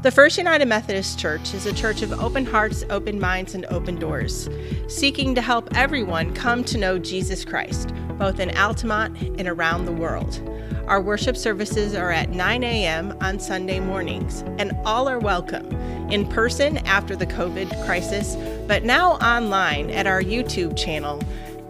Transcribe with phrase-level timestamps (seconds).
[0.00, 3.96] The First United Methodist Church is a church of open hearts, open minds, and open
[3.96, 4.48] doors,
[4.86, 9.92] seeking to help everyone come to know Jesus Christ, both in Altamont and around the
[9.92, 10.40] world.
[10.86, 13.18] Our worship services are at 9 a.m.
[13.20, 15.66] on Sunday mornings, and all are welcome
[16.12, 18.36] in person after the COVID crisis,
[18.68, 21.20] but now online at our YouTube channel,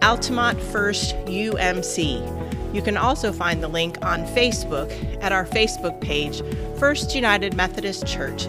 [0.03, 2.38] Altamont First UMC.
[2.73, 4.91] You can also find the link on Facebook
[5.23, 6.41] at our Facebook page,
[6.77, 8.47] First United Methodist Church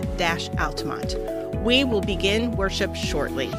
[0.58, 1.16] Altamont.
[1.64, 3.50] We will begin worship shortly.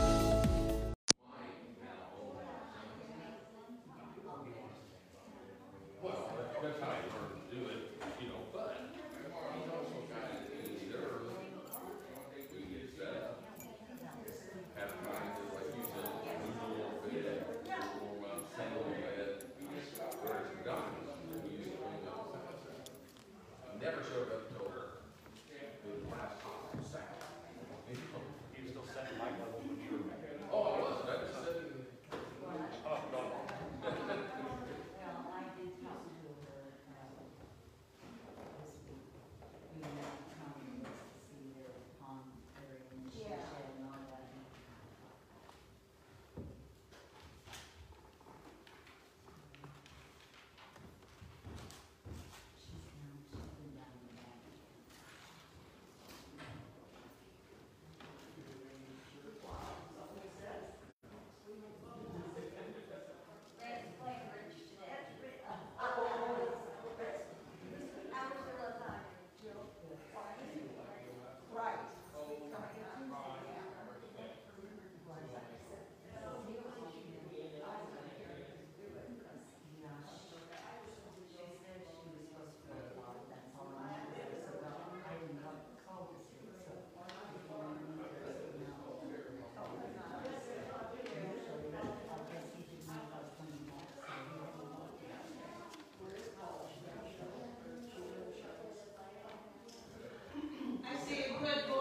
[101.41, 101.80] Amen.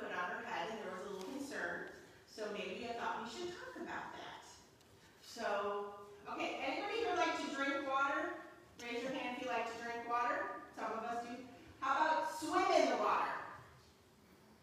[0.00, 1.92] Put on her head and there was a little concern.
[2.26, 4.42] So maybe I thought we should talk about that.
[5.22, 5.98] So,
[6.32, 8.38] okay, anybody here like to drink water?
[8.82, 10.62] Raise your hand if you like to drink water.
[10.76, 11.34] Some of us do.
[11.80, 13.34] How about swim in the water?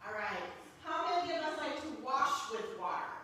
[0.06, 0.48] All right.
[0.84, 3.22] How many of us like to wash with water?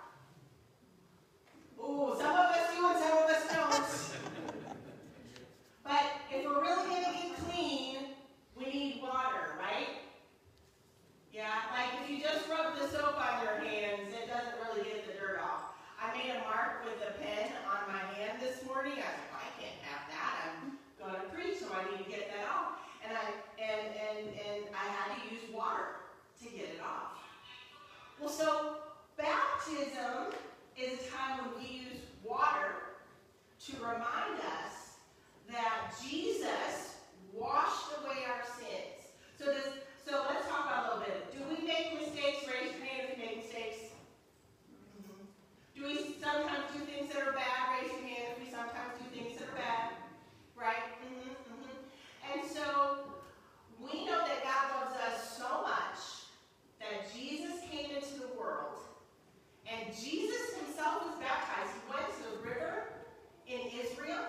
[1.80, 4.64] Ooh, some of us do and some of us don't.
[5.84, 7.98] but if we're really going to get clean,
[8.56, 9.88] we need water, right?
[11.38, 15.06] Yeah, like if you just rub the soap on your hands, it doesn't really get
[15.06, 15.78] the dirt off.
[16.02, 18.98] I made a mark with a pen on my hand this morning.
[18.98, 20.34] I was like, well, I can't have that.
[20.50, 22.82] I'm going to preach, so I need to get that off.
[23.06, 26.10] And I and and and I had to use water
[26.42, 27.22] to get it off.
[28.20, 28.82] Well, so
[29.16, 30.34] baptism
[30.74, 32.98] is a time when we use water
[33.70, 34.98] to remind us
[35.54, 36.98] that Jesus
[37.32, 39.14] washed away our sins.
[39.38, 41.36] So does so let's talk about a little bit.
[41.36, 42.48] Do we make mistakes?
[42.48, 43.92] Raise your hand if you make mistakes.
[45.76, 47.76] Do we sometimes do things that are bad?
[47.76, 50.00] Raise your hand if we sometimes do things that are bad.
[50.56, 50.80] Right?
[51.04, 51.76] Mm-hmm, mm-hmm.
[52.32, 53.12] And so
[53.84, 56.00] we know that God loves us so much
[56.80, 58.80] that Jesus came into the world
[59.68, 61.76] and Jesus himself was baptized.
[61.76, 63.04] He went to the river
[63.46, 64.24] in Israel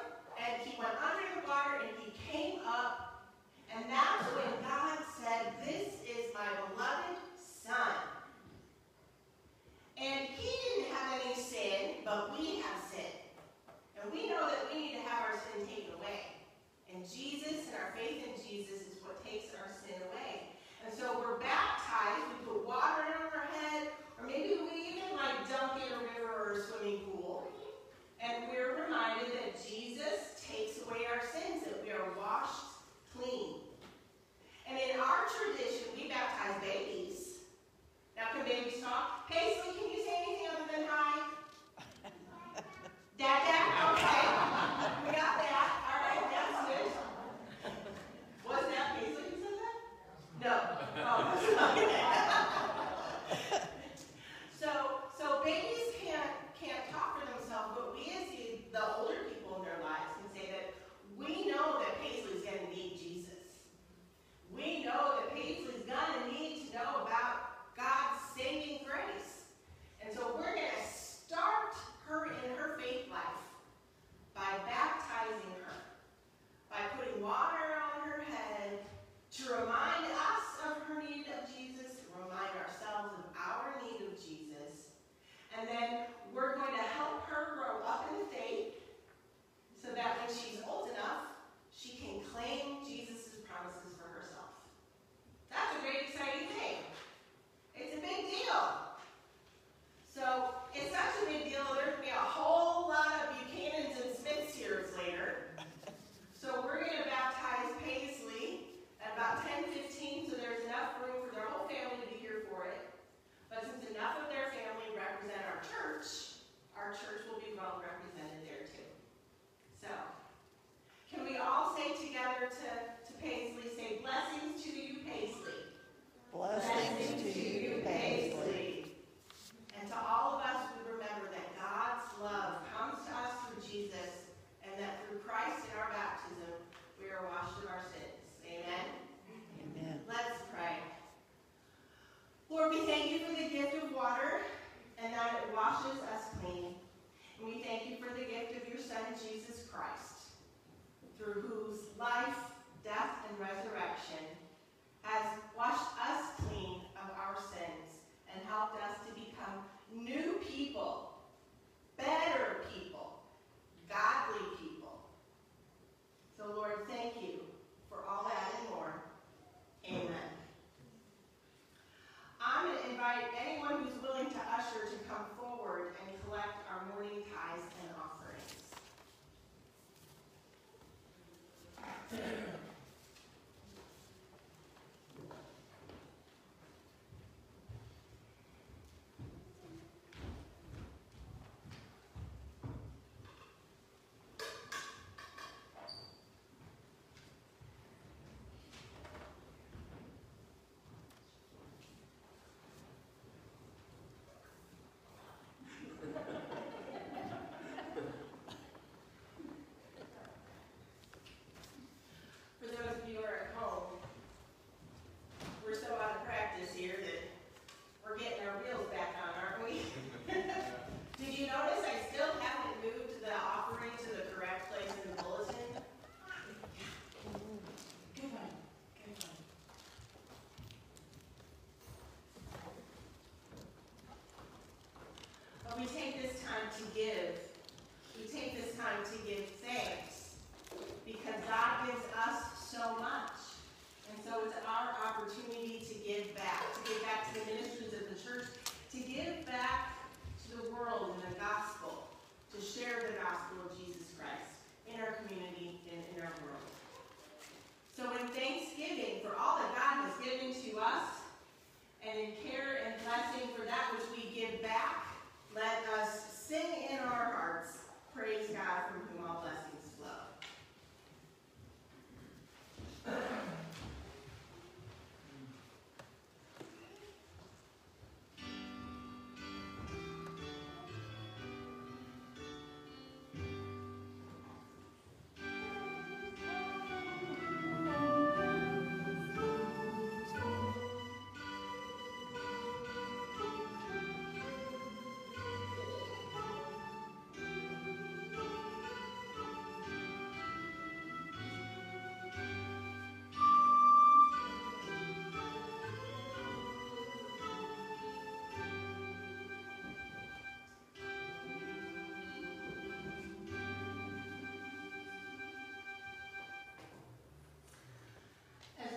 [173.09, 177.98] invite anyone who's willing to usher to come forward and collect our morning tithes and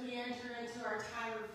[0.04, 1.51] we enter into our time of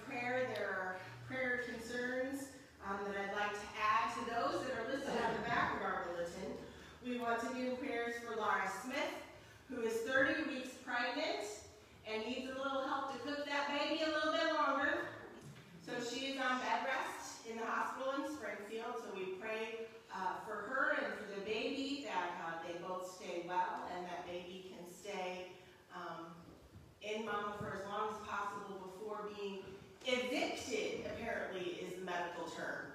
[32.56, 32.86] term.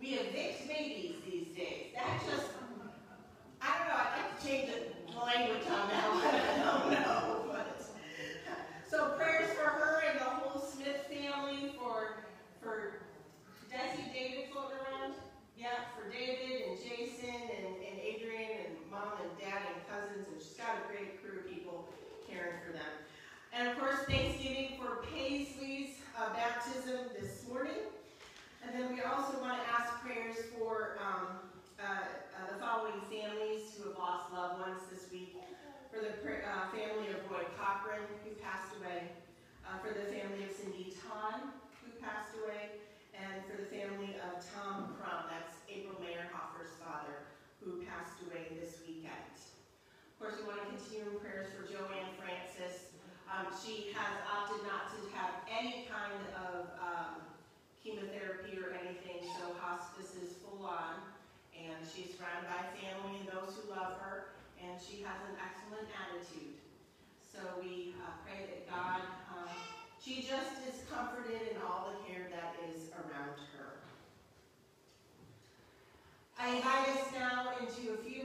[0.00, 1.94] We evict babies these days.
[1.94, 2.49] That just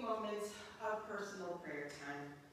[0.05, 0.53] moments
[0.85, 2.44] of personal prayer time.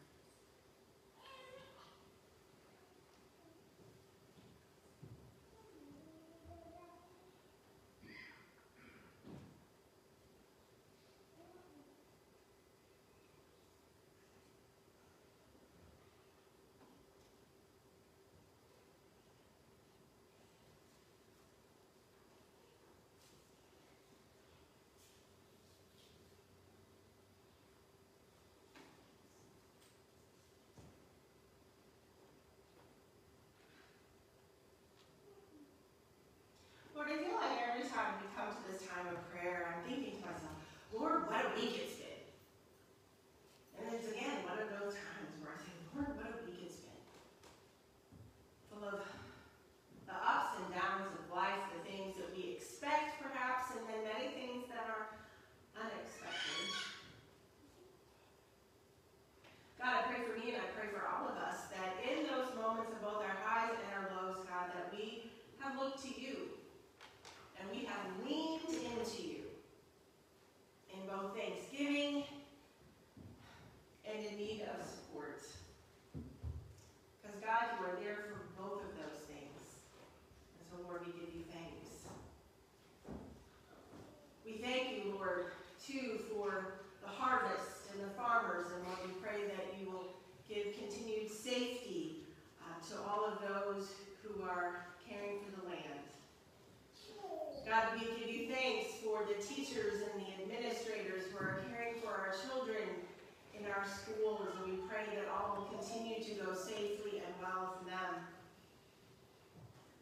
[106.24, 108.14] To go safely and well for them.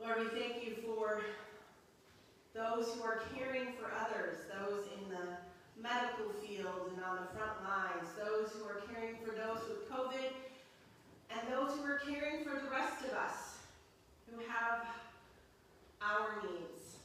[0.01, 1.23] Lord, we thank you for
[2.55, 5.37] those who are caring for others, those in the
[5.81, 10.33] medical field and on the front lines, those who are caring for those with COVID,
[11.31, 13.59] and those who are caring for the rest of us
[14.31, 14.87] who have
[16.03, 16.97] our needs.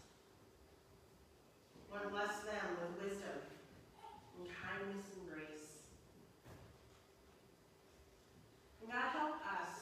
[1.90, 3.38] Lord, bless them with wisdom
[4.40, 5.84] and kindness and grace.
[8.82, 9.76] And God, help us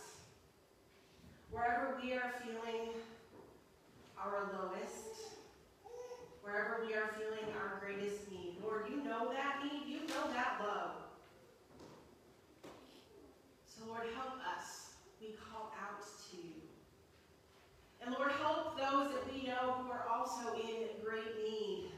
[1.51, 2.89] wherever we are feeling
[4.17, 5.37] our lowest,
[6.41, 8.55] wherever we are feeling our greatest need.
[8.63, 10.89] Lord, you know that need, you know that low.
[13.67, 14.95] So, Lord, help us.
[15.21, 16.63] We call out to you.
[18.03, 21.91] And Lord, help those that we know who are also in great need.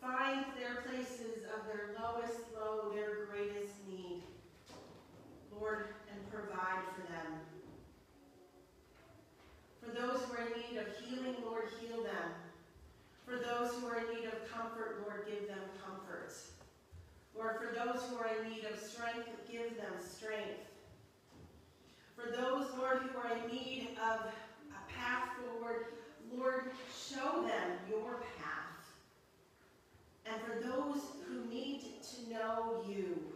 [0.00, 4.22] Find their places of their lowest low, their greatest need.
[5.60, 7.40] Lord, and provide for them.
[9.82, 12.30] For those who are in need of healing, Lord, heal them.
[13.26, 16.32] For those who are in need of comfort, Lord, give them comfort.
[17.36, 20.60] Lord, for those who are in need of strength, give them strength.
[22.16, 25.86] For those, Lord, who are in need of a path forward,
[26.32, 28.54] Lord, show them your path.
[30.26, 33.33] And for those who need to know you,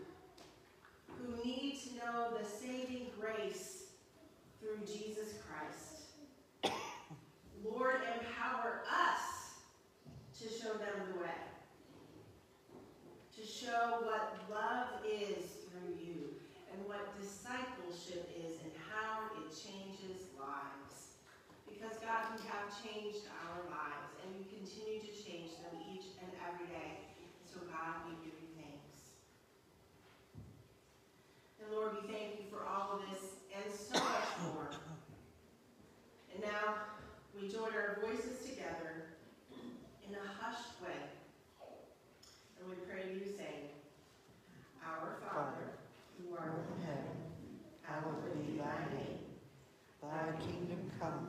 [1.18, 3.84] who need to know the saving grace
[4.60, 5.98] through Jesus Christ,
[7.64, 9.58] Lord, empower us
[10.40, 11.42] to show them the way,
[13.36, 16.38] to show what love is through you
[16.72, 21.18] and what discipleship is and how it changes lives.
[21.66, 26.30] Because God, you have changed our lives and you continue to change them each and
[26.46, 27.02] every day.
[27.46, 29.18] So God, we give you thanks.
[31.70, 33.22] Lord, we thank you for all of this
[33.54, 34.70] and so much more.
[36.32, 36.74] And now
[37.34, 39.04] we join our voices together
[40.08, 40.96] in a hushed way.
[42.60, 43.68] And we pray you saying,
[44.84, 45.76] Our Father,
[46.16, 47.16] who art in heaven,
[47.82, 49.18] hallowed be thy name.
[50.02, 51.28] Thy kingdom come,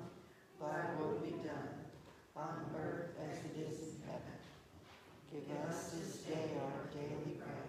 [0.62, 1.70] thy will be done,
[2.36, 4.38] on earth as it is in heaven.
[5.32, 7.69] Give us this day our daily bread,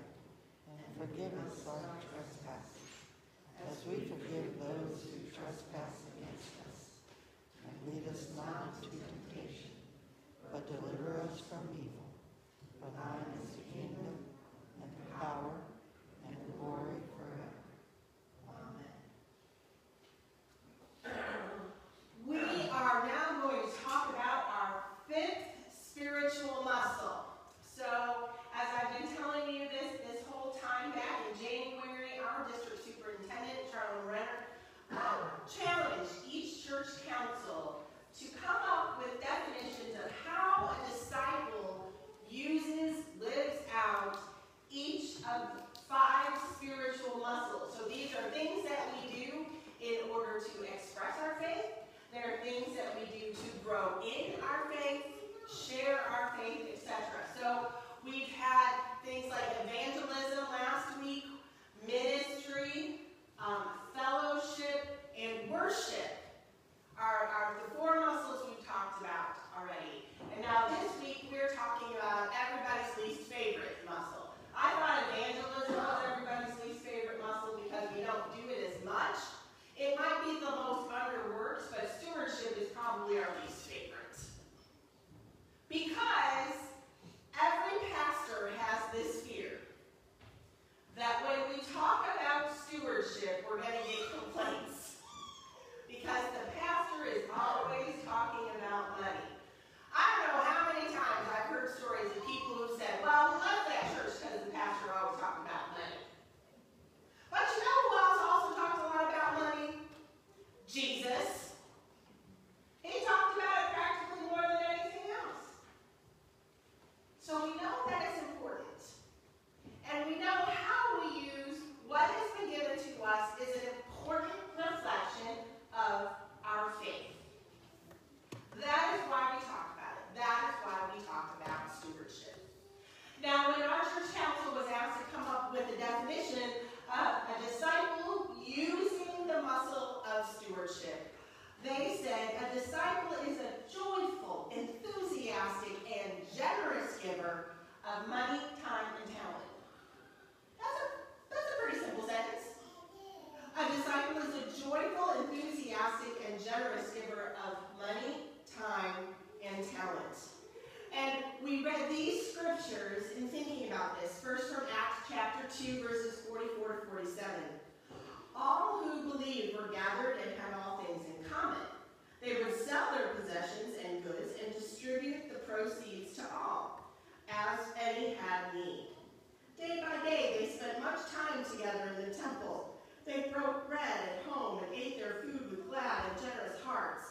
[183.32, 187.06] Broke bread at home and ate their food with glad and generous hearts,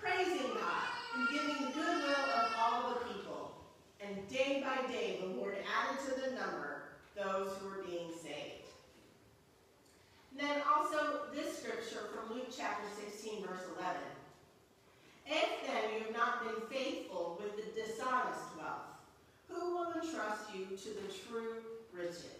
[0.00, 3.52] praising God and giving the goodwill of all the people.
[4.00, 6.82] And day by day the Lord added to the number
[7.14, 8.72] those who were being saved.
[10.32, 14.00] And then also this scripture from Luke chapter 16, verse 11.
[15.26, 18.96] If then you have not been faithful with the dishonest wealth,
[19.48, 22.39] who will entrust you to the true riches?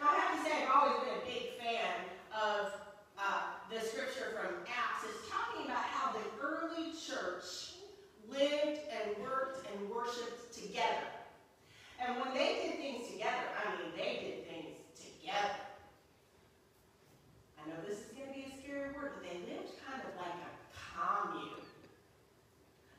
[0.00, 1.94] Now, I have to say, I've always been a big fan
[2.34, 2.72] of
[3.18, 5.06] uh, the scripture from Acts.
[5.06, 7.78] It's talking about how the early church
[8.28, 11.08] lived and worked and worshiped together.
[12.00, 15.62] And when they did things together, I mean, they did things together.
[17.56, 20.12] I know this is going to be a scary word, but they lived kind of
[20.18, 21.62] like a commune.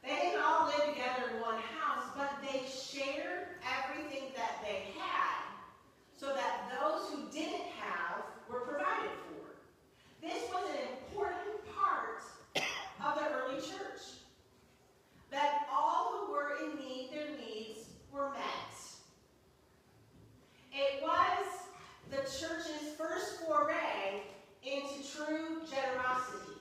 [0.01, 5.34] They didn't all live together in one house, but they shared everything that they had
[6.17, 9.55] so that those who didn't have were provided for.
[10.21, 12.23] This was an important part
[13.05, 14.01] of the early church,
[15.31, 18.41] that all who were in need, their needs were met.
[20.71, 21.47] It was
[22.09, 24.21] the church's first foray
[24.63, 26.54] into true generosity.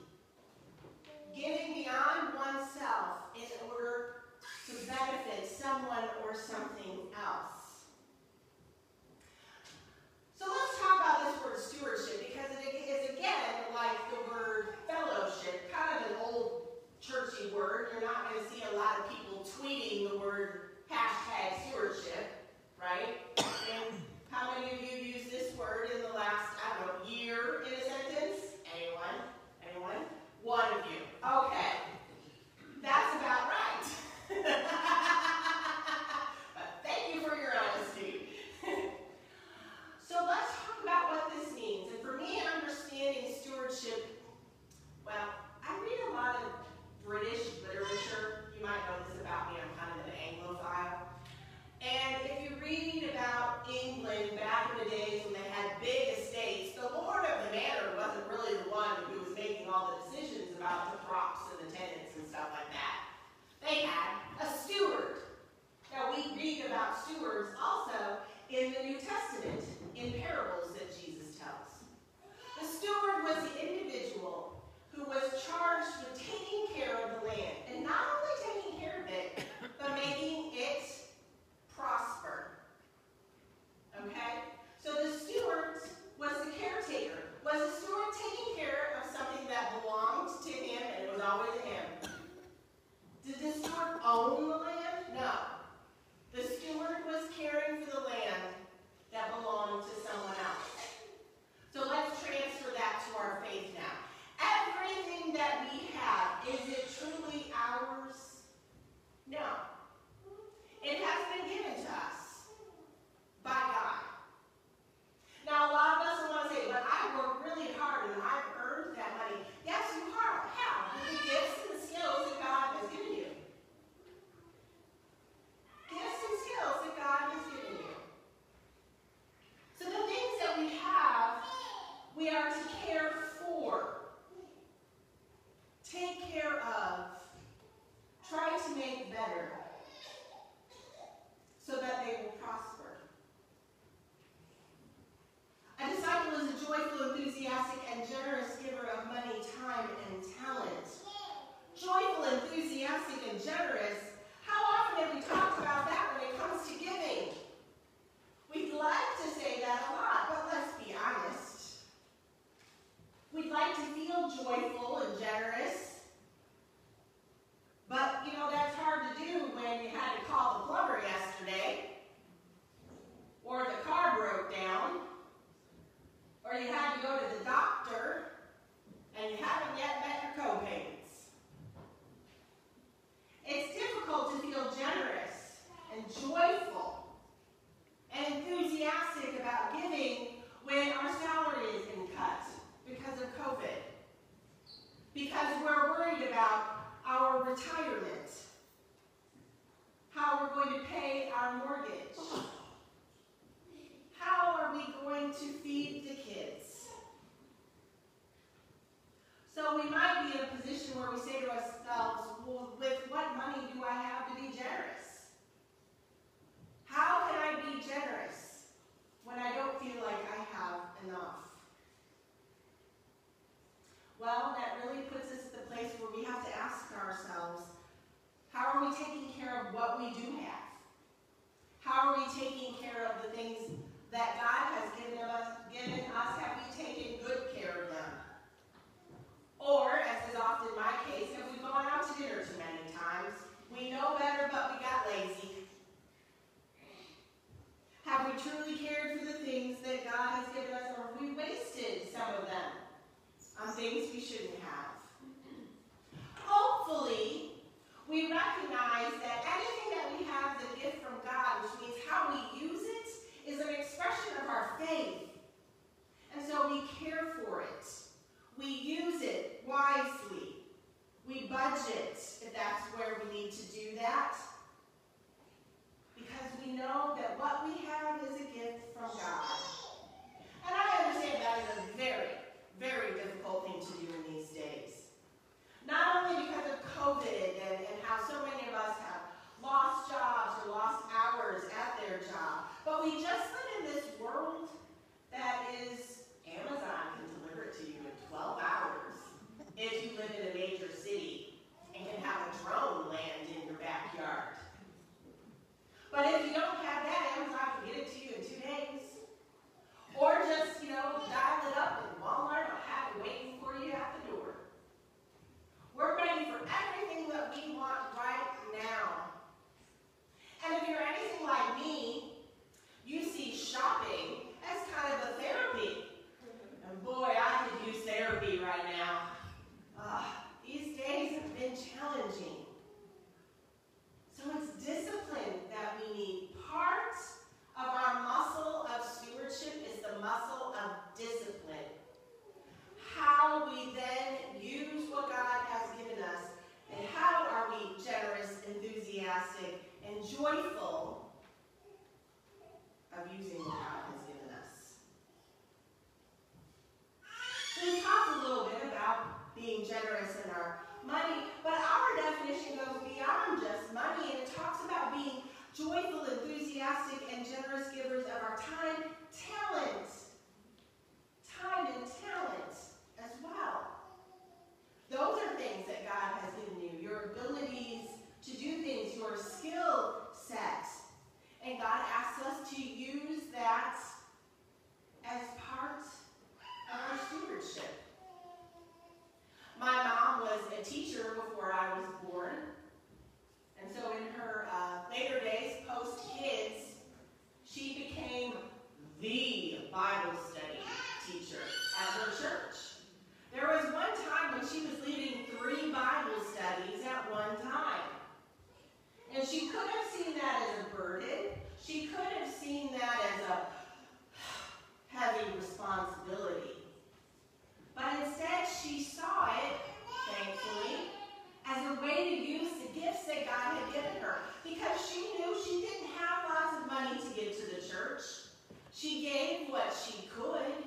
[429.75, 430.85] what she could,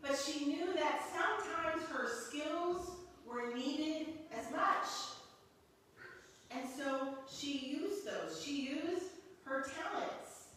[0.00, 2.88] but she knew that sometimes her skills
[3.26, 4.86] were needed as much.
[6.52, 8.40] And so she used those.
[8.40, 9.06] She used
[9.44, 10.50] her talents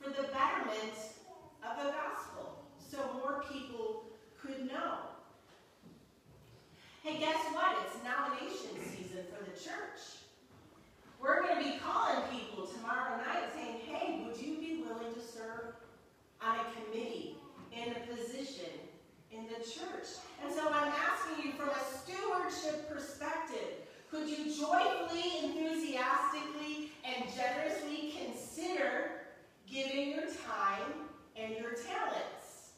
[0.00, 0.94] for the betterment
[1.64, 4.04] of the gospel so more people
[4.40, 4.98] could know.
[7.02, 7.76] Hey, guess what?
[7.84, 10.22] It's nomination season for the church.
[11.20, 15.20] We're going to be calling people tomorrow night saying, hey, would you be willing to
[15.20, 15.73] serve
[16.44, 17.36] on a committee,
[17.72, 18.70] in a position,
[19.32, 20.08] in the church.
[20.42, 28.14] And so I'm asking you from a stewardship perspective, could you joyfully, enthusiastically, and generously
[28.18, 29.22] consider
[29.66, 32.72] giving your time and your talents?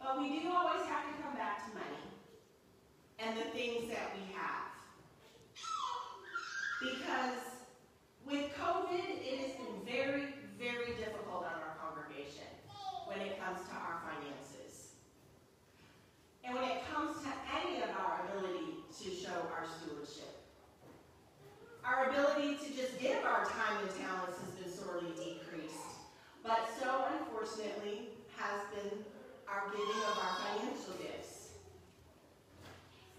[0.00, 2.06] But we do always have to come back to money
[3.18, 4.70] and the things that we have.
[6.78, 7.59] Because
[8.26, 12.46] with COVID, it has been very, very difficult on our congregation
[13.06, 14.94] when it comes to our finances.
[16.44, 20.36] And when it comes to any of our ability to show our stewardship.
[21.84, 25.96] Our ability to just give our time and talents has been sorely decreased.
[26.42, 29.04] But so, unfortunately, has been
[29.48, 31.48] our giving of our financial gifts.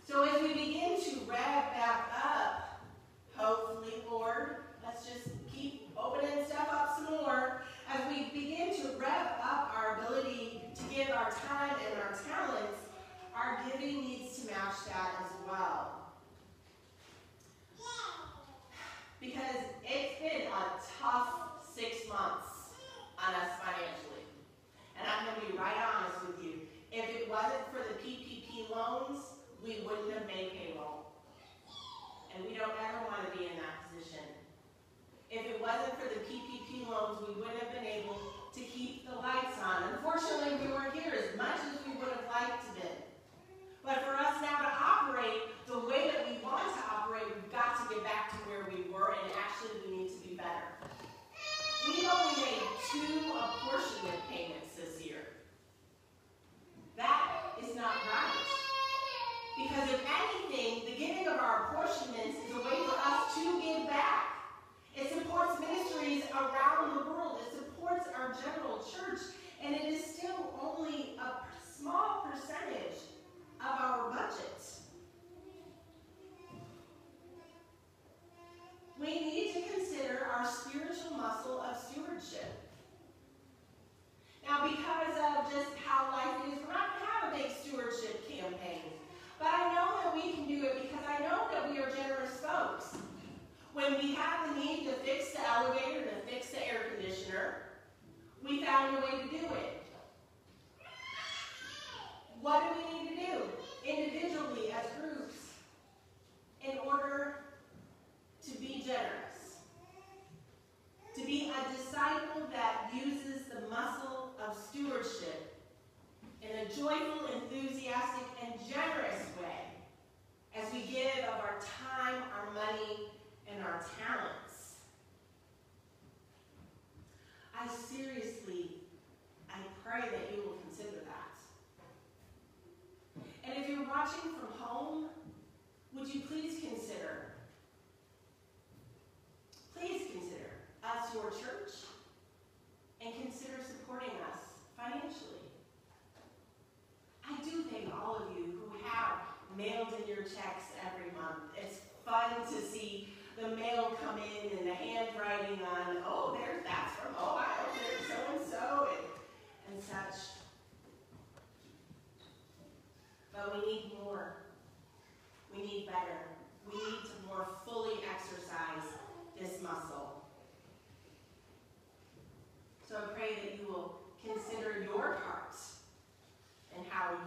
[0.07, 0.53] So as we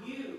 [0.06, 0.33] you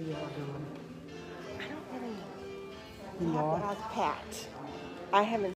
[0.00, 0.66] y'all doing?
[1.58, 3.76] I don't really are?
[3.92, 4.48] Pat.
[5.12, 5.46] I haven't